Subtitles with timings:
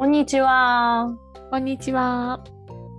[0.00, 1.14] こんにちは。
[1.50, 2.42] こんにちは。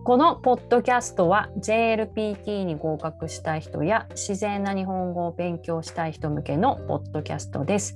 [0.04, 7.96] このポッドキャストは JLPT に合格したい人や自然な日本語を勉強したい人向けのポッドキャストです。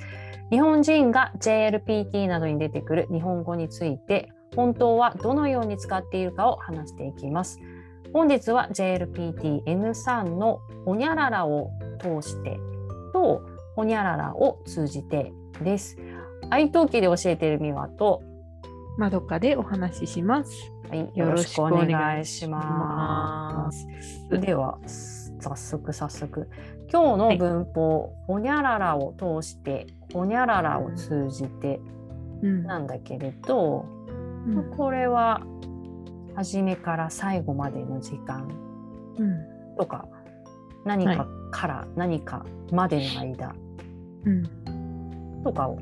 [0.50, 7.60] 日本人が JLPT などに出てくる日本語について本当はどのように使っているかを話していきます。
[8.12, 11.70] 本日は JLPT-N3 のほにゃららを
[12.00, 12.58] 通して
[13.14, 13.44] と
[13.76, 15.96] ほにゃららを通じてです。
[16.50, 18.22] 愛登記で教えているミワと、
[18.98, 20.72] まどかでお話しします。
[20.90, 23.88] はい、よろしくお願いします。
[24.40, 24.78] では
[25.40, 26.50] 早速早速。
[26.92, 31.80] 今日の文法、ほにゃららを通してほにゃららを通じて
[32.42, 32.64] うん。
[32.64, 33.86] なんだけれど、
[34.48, 34.72] うん。
[34.78, 35.42] これは
[36.36, 38.48] 初めから最後までの時間。
[39.18, 39.76] うん。
[39.78, 40.08] とか
[40.86, 43.56] 何かから何かまでの間。
[44.26, 45.44] うん。
[45.44, 45.78] とかを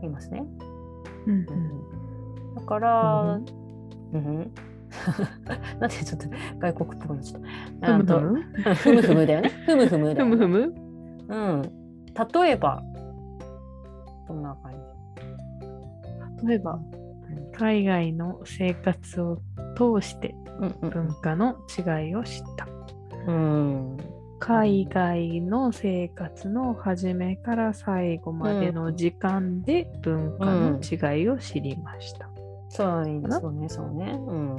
[0.00, 0.44] 言いますね。
[1.26, 1.46] うん
[2.58, 3.44] だから、う
[4.12, 4.52] うんん、
[5.80, 6.26] なんでちょっと
[6.58, 7.42] 外国っぽくなっちゃっ
[7.80, 7.98] た？
[7.98, 8.74] ふむふむ？
[8.74, 9.48] ふむふむだよね。
[9.66, 10.36] ふむふむだよね。
[10.36, 10.74] ふむふむ？
[11.28, 11.62] うん。
[11.62, 12.82] 例えば、
[14.26, 14.72] どんな感
[16.44, 16.78] 例えば
[17.52, 19.42] 海外の生活を
[19.76, 22.66] 通してじうん文化の違いを知った。
[23.26, 23.96] うん。
[24.40, 32.30] 海外の生活の初めから最後までの時間で文化の違いを知りました。
[32.68, 34.18] そういいかなそうね、そうね。
[34.26, 34.56] うん。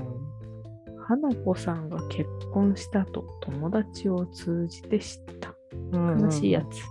[1.07, 5.53] 花子さんが結婚したと友達を通じて知った。
[5.91, 6.81] うん悲しいやつ。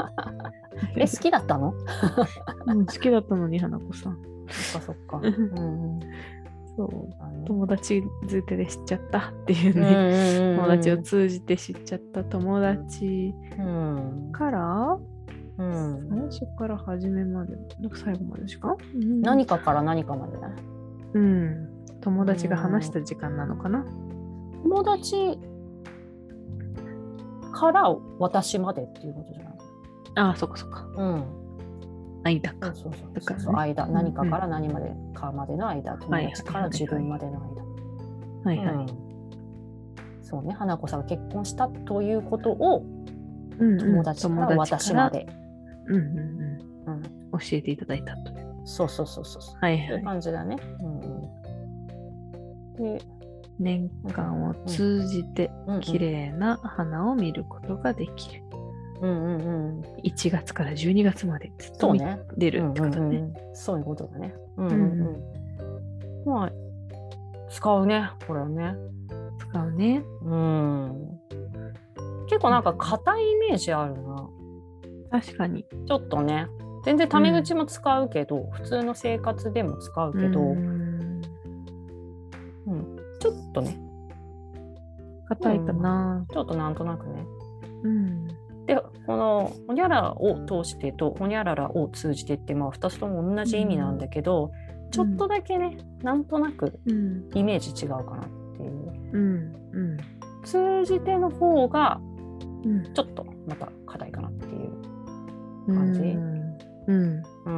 [0.96, 1.74] え、好きだったの？
[2.66, 4.18] うん好きだったのに花子さん。
[4.48, 5.18] そっかそっか。
[5.18, 6.00] ううんん。
[6.76, 7.46] そう。
[7.46, 10.56] 友達づてで知っちゃったっていうね。
[10.56, 14.28] 友達を通じて知っちゃった友達うん。
[14.32, 14.98] から、
[15.56, 16.28] うん。
[16.30, 20.42] 最初から初めまで、なんか最後までしか、うん何かから何かまでね。
[21.14, 21.68] うん。
[22.00, 23.84] 友達が話した時間なのかな？
[24.62, 25.38] 友達
[27.52, 29.54] から私までっていうことじゃない？
[30.16, 30.86] ああ、そっかそっか。
[30.96, 31.24] うん。
[32.24, 32.74] そ間かう。
[32.74, 37.38] そうそうそう間、うん何かから何までかまでの間、友はい達から自分までの
[38.44, 38.50] 間。
[38.50, 38.74] はいはい。
[38.74, 38.86] うん
[40.20, 42.82] そうね、花子さんが結婚したということを
[43.60, 45.10] うんうん友達から私ま。
[45.10, 45.22] で。
[45.22, 45.43] うんうん
[45.88, 45.96] うん。
[45.96, 47.02] うん
[47.32, 48.54] 教えていただいたという。
[48.64, 49.56] そうそうそうそうそう。
[49.60, 50.04] はいそういうはい。
[50.04, 50.56] 感じだね。
[50.80, 51.06] うんう
[52.90, 53.04] ん、で、
[53.58, 58.42] 年間を通じてうんうん綺麗な花を見ることができる。
[59.00, 62.18] うんうんうん、1月から12月までずっと見そうね。
[62.38, 62.98] れるってことね。
[62.98, 64.34] うんうんうんそういうことだね。
[64.56, 64.80] うんうんう
[65.10, 66.28] ん。
[66.28, 66.52] まあ、
[67.50, 68.74] 使うね、これはね。
[69.38, 70.02] 使うね。
[70.22, 71.18] うん。
[72.28, 74.13] 結構なんか硬いイメージあるな。
[75.14, 75.64] 確かに。
[75.86, 76.48] ちょっとね。
[76.84, 81.22] 全然タメ口も使うけど、普通の生活でも使うけど、うん
[83.20, 83.78] ちょっとね、
[85.28, 86.26] 硬いかな。
[86.32, 87.24] ちょっとなんとなくね。
[87.84, 88.26] うん。
[88.66, 88.76] で、
[89.06, 94.50] このほにゃららを通してとほにゃららを通じてって、まあ2つとも同じ意味なんだけど、
[94.90, 97.30] ちょっとだけね、なんとなくうん。
[97.34, 99.10] イメージ違うかなっていう。
[99.12, 99.52] うん。
[99.72, 99.96] うん。
[100.42, 102.00] 通じての方が
[102.64, 102.92] うん。
[102.92, 104.23] ちょっとまた硬いかな
[105.66, 106.54] 感じうん。
[106.86, 107.50] うんう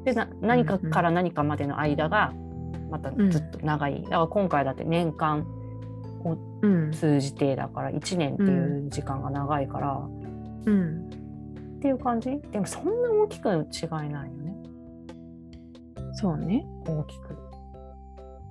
[0.00, 2.32] ん、でな何かから何かまでの間が
[2.90, 5.46] またずっと長い、だから今回だって年間
[6.62, 6.90] うん。
[6.92, 10.00] 通じてだから1年っていう時間が長いから、
[10.64, 11.10] うん。
[11.76, 12.40] っていう感じ？
[12.50, 14.56] でもそんな大きく違いないよね
[16.14, 16.64] そうね。
[16.86, 17.36] 大きくっ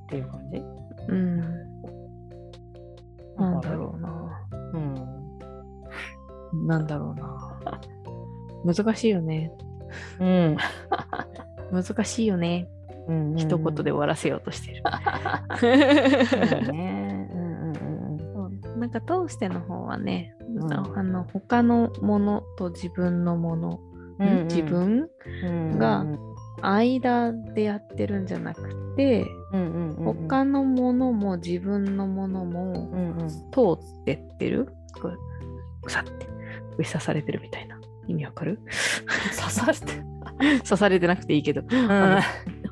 [0.08, 0.64] ていう感じ？
[1.08, 1.40] うん。
[3.36, 4.48] なんだう、ろうな。
[4.74, 4.96] うん
[6.68, 7.33] なんだろうな。
[8.66, 9.52] 難しいよね。
[10.20, 10.58] うん。
[11.72, 12.70] 難しいよね。
[13.08, 14.84] うんうん、一言で終わらせようとしてる。
[16.30, 17.28] そうだね。
[17.34, 18.78] うんうんうんそう。
[18.78, 20.74] なんか通しての方はね、ん。
[20.74, 23.80] あの他のものと自分のもの、
[24.20, 24.44] うんうん。
[24.46, 25.10] 自分
[25.44, 26.06] うんが
[26.62, 30.28] 間でやってるんじゃなくて、うんうんうんうん。
[30.28, 33.28] 他のものも自分のものもうんうん。
[33.28, 33.34] 通
[33.74, 34.70] ってってる。
[35.02, 35.18] こう
[35.82, 36.28] ぐさって
[36.72, 37.73] 指さされてるみたいな
[38.08, 38.60] 意味わかる？
[39.40, 40.04] 刺されて
[40.64, 42.20] 刺されてなくていいけどうんあ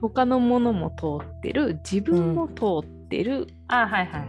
[0.02, 4.26] 他のものも通ってる自分も通ってるあ、はいはいはい。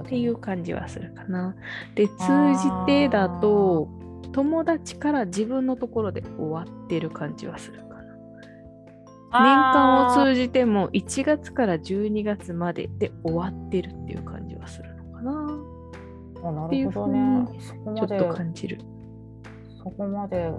[0.00, 1.56] っていう感じはするかな。
[1.96, 3.88] で通じてだと
[4.32, 8.02] 友達から自分のところで終わってる感じはするかな。
[9.32, 15.48] 年間を通じても1月から12月までで終わってるっていう感じはするのかな。
[16.44, 17.58] あなっていうるほどふうねに。
[17.96, 18.78] ちょっとで、感じる。
[19.82, 20.50] そこまで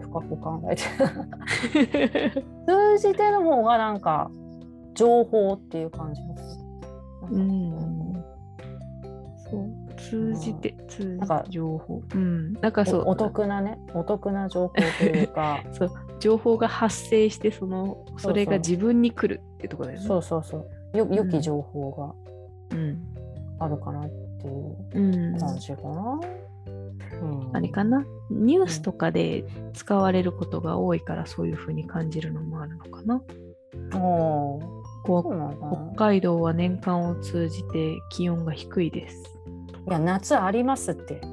[0.00, 0.82] 深深く考えて。
[2.66, 4.30] 通じての方がなんか
[4.94, 6.66] 情報っていう感じがする。
[7.30, 8.24] うん
[9.50, 9.70] そう。
[9.96, 12.52] 通じて通じなんかて情報うん。
[12.54, 13.02] なんかそう。
[13.06, 15.62] おお得なねお得な情報というか。
[15.72, 15.90] そう。
[16.18, 20.04] 情報が発生してそのそれが自分に来るってとこだよね。
[20.04, 20.98] そうそうそう。
[20.98, 22.14] よ良き情報が
[22.76, 22.98] うん。
[23.58, 24.08] あるかなっ
[24.40, 25.00] ていうう
[25.34, 25.38] ん。
[25.38, 26.12] 感じかな。
[26.12, 26.45] うん
[27.52, 28.04] あれかな？
[28.30, 33.22] ニュースとかで使われることが多いからそういう風に感じるのもあるのかな？
[35.04, 39.22] 北海道は年間を通じて気温が低いです。
[39.88, 41.20] いや夏ありますって。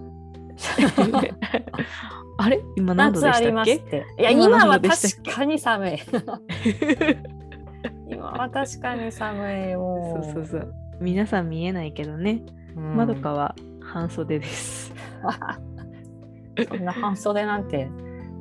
[2.38, 2.62] あれ？
[2.76, 3.64] 今何度で夏ありしたっけ？
[3.64, 4.06] ますって。
[4.20, 4.92] いや今今は確
[5.36, 5.98] かに寒い。
[8.10, 10.22] 今は確かに寒いよ。
[10.24, 10.74] そうそうそう。
[11.02, 12.44] 皆さん見えないけどね、
[12.78, 14.94] うんまどかは半袖です。
[16.70, 17.90] そんな半袖なんて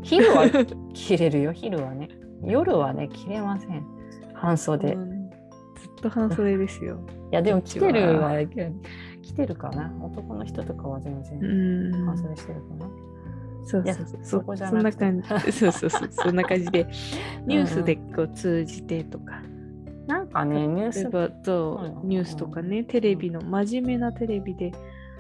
[0.02, 0.48] 昼は
[0.92, 2.08] 着れるよ昼はね。
[2.44, 3.84] 夜はね着れません。
[4.34, 5.30] 半袖、いうん。
[5.30, 6.98] ずっと半袖ですよ。
[7.30, 8.32] やでも着てるは
[9.22, 9.92] 着てるかな。
[10.02, 12.04] 男の人とかは全う然ん。
[12.04, 12.90] 半袖してるかな、
[13.64, 14.06] そうそう。
[14.06, 14.24] そう。
[14.24, 15.28] そこじゃそんな感じ。
[15.52, 16.08] そうそうそう。
[16.10, 16.86] そんな感じで、
[17.46, 19.40] ニュースでこう通じてとか。
[20.06, 24.72] なんかねニュース例えばそうんうニュースとかね、テレビの真面目なテレビで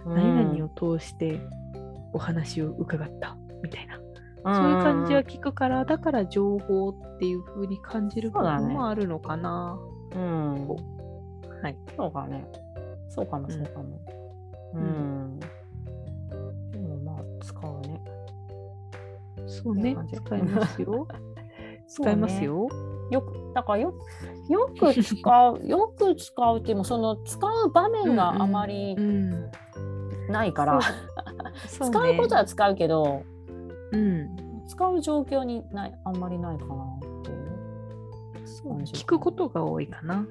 [0.04, 1.40] 何々を通して
[2.12, 3.98] お話を伺ったみたいな。
[4.44, 9.78] そういう感じは聞くから、だから情報っていう風に感じることもあるのかな。
[10.14, 11.76] うん、はい。
[11.96, 12.44] そうかね。
[13.08, 14.00] そうかもそうかも。
[14.74, 15.36] ううん。
[15.36, 15.40] ん、
[16.70, 18.02] でもまあ使うね。
[19.46, 19.96] そうね。
[20.12, 21.06] 使いますよ。
[21.86, 22.68] 使いますよ。
[23.10, 23.94] よくだからよ
[24.48, 29.50] よく使う よく使うっていうもその使う場面があまりうん。
[30.28, 31.31] ないから、そう
[31.66, 33.22] 使うことは使うけど
[33.92, 34.28] うん。
[34.66, 37.42] 使う状況にないあんまりないかなっていう。
[38.84, 40.26] 聞くことが多いかな。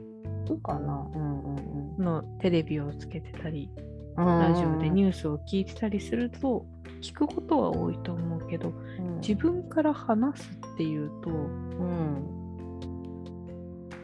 [0.50, 1.08] いいかな。
[1.14, 3.70] うんうんそのテレビをつけてたり、
[4.18, 4.26] うん。
[4.26, 6.66] ラジオでニュースを聞いてたりすると、
[7.02, 9.20] 聞くことは多いと思うけど、うん。
[9.20, 12.26] 自分から話すっていうとうん。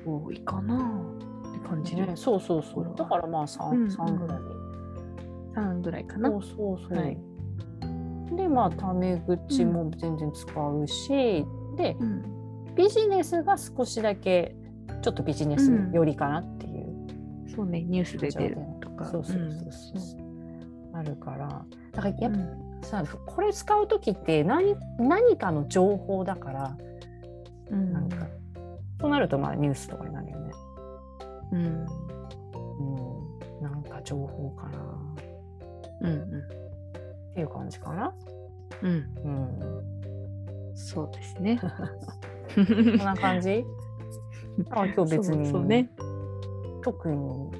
[0.06, 0.76] 多いかな
[1.50, 2.94] って感じで、ねそうそうそう。
[2.96, 3.92] だからまあ 3,、うんうん。
[3.92, 4.38] 三ぐらい
[5.58, 6.30] 3ぐらいかな。
[6.30, 7.18] そうそうそう、はい。
[8.36, 11.46] でまあタメ口も全然使うし、
[11.76, 12.24] でうん。
[12.76, 14.56] ビジネスが少しだけ
[15.02, 16.86] ちょっとビジネス寄りかなっていう、
[17.56, 19.06] そうね、ニュースで出るとか。
[19.06, 19.38] そうそう
[19.72, 20.20] そうそう、
[20.94, 21.66] あるから。
[21.92, 22.68] だからやっぱ、うん。
[22.84, 26.78] さこれ使う時って何何かの情報だから
[27.72, 27.92] うん。
[27.92, 28.28] なんか、
[29.00, 30.52] となるとまあニュースとかになるよね。
[31.54, 31.60] うん。
[31.60, 31.64] う
[33.60, 34.78] ん、なんか情報かな
[36.02, 38.14] うんっていう感じかな。
[38.82, 38.90] うん
[39.24, 41.60] うんうん、そうですね。
[42.56, 43.66] こんな感じ？
[44.72, 45.90] あ今日別にそうね。
[46.82, 47.52] 特に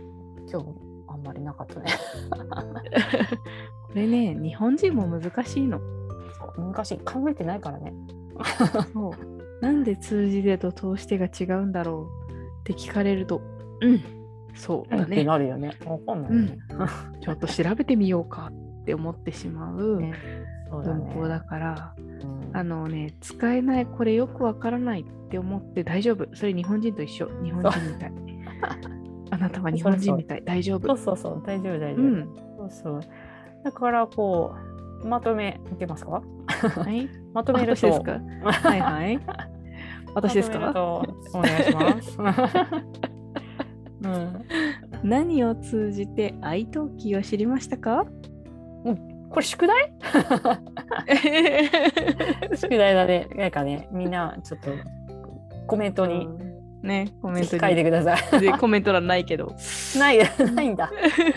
[0.52, 0.68] 今日
[1.08, 1.92] あんまりなかったね。
[3.88, 5.80] これね、日本人も難しいの。
[6.58, 7.94] 昔考えてないからね。
[8.94, 9.12] そう。
[9.62, 12.32] なんで通じ手と通し手が違うんだろう
[12.62, 13.42] って聞かれると、
[13.82, 14.02] うん、
[14.58, 15.24] そうだね。
[15.24, 15.72] なるよね。
[15.86, 16.58] わかんないよね。
[17.22, 20.02] ちょっと調べてみようかって思ってしまう。
[20.70, 26.28] 文法だから、うんあのね、使えない、これよくわからないって思って大丈夫。
[26.34, 27.30] それ日本人と一緒。
[27.44, 28.14] 日本人みたい。
[29.30, 30.44] あなたは日本人みたい。
[30.44, 30.88] 大丈夫。
[30.88, 32.06] そうそうそう、大丈夫大丈夫。
[32.06, 32.30] うん。
[32.58, 33.02] そうそう。
[33.64, 34.56] だからこ
[35.04, 36.22] う、まとめいけますか？
[36.48, 37.08] はい。
[37.34, 37.76] まとめると。
[37.76, 38.20] 私ですか？
[38.44, 39.20] はいはい。
[40.16, 40.74] 私ですか？
[40.74, 42.18] とお願いします。
[44.04, 44.42] うん、
[45.04, 48.06] 何を通じて愛登記を知りましたか？
[49.30, 49.94] これ宿題？
[52.56, 53.28] 宿題だね。
[53.36, 54.70] なんかね、みんなちょっと
[55.68, 56.28] コメントに
[56.82, 57.84] ね、コメント書いてに。
[57.84, 58.40] ください。
[58.40, 59.54] で、コメント欄ないけど。
[59.98, 60.20] ない、
[60.54, 60.90] ないんだ。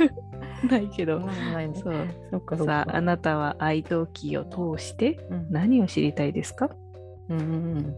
[0.70, 1.18] ないけど。
[1.20, 1.80] ないんだ。
[1.80, 1.94] そう。
[2.30, 3.00] そっかそっさあ、あか。
[3.00, 6.70] なたは愛登記を通してうん何を知りたいですか？
[7.30, 7.94] うんうんうん。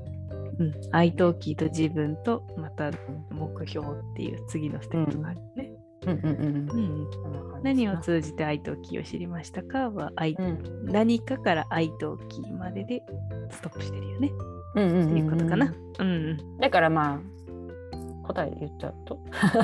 [0.93, 2.91] 愛登記と自分とまた
[3.31, 5.73] 目標っていう次のステップがあるね。
[6.05, 7.13] うんうんうんうんうん。
[7.13, 9.91] そんな感じ何をか通じて愛登記を知りましたか？
[9.91, 13.03] は愛、なうん何かから愛登記までで
[13.51, 14.31] ストップしてるよね。
[14.75, 15.73] うんうんうんっていうことかな。
[16.01, 16.59] うんうん。
[16.59, 19.19] だからまあ答え言っちゃうと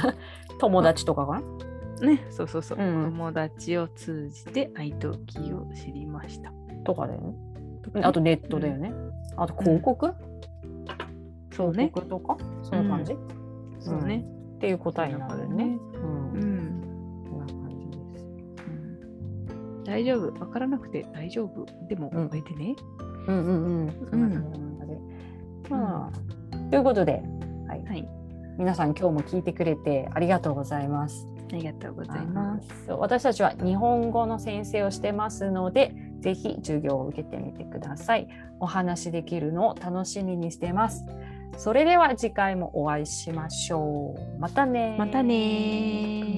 [0.59, 1.41] 友達とかか
[2.01, 2.07] な？
[2.07, 2.79] ね、そうそうそう。
[2.79, 6.53] うん友達を通じて愛登記を知りました。
[6.85, 7.35] とかだよね。
[8.03, 8.93] あとネットだよね。
[9.37, 10.15] あと広告、
[11.59, 12.09] そうね広。
[12.09, 12.39] 告とか？
[12.63, 13.17] そんな感じ、
[13.81, 14.25] そうね。
[14.57, 15.79] っていう答えになるよね。
[15.95, 16.81] うんうん。
[17.39, 18.25] な感じです。
[18.69, 20.41] うん大丈夫？
[20.41, 21.67] わからなくて大丈夫？
[21.89, 22.77] でもうん覚えてね。
[23.27, 24.09] うんうんうん。
[24.09, 24.99] そんな感じで
[25.69, 27.23] まあ、ということで、
[27.67, 28.09] はい、はい。
[28.57, 31.27] 皆さん今日も聞いてくれてありがとうございます。
[31.51, 32.91] ありがとうございます。
[32.91, 38.29] 私たちは日本語の先生をしてますので、ぜひ授業を受けてみてください。
[38.61, 41.05] お話できるのを楽しみにしてます。
[41.57, 44.39] それでは次回もお会いしましょう。
[44.39, 46.35] またねまたね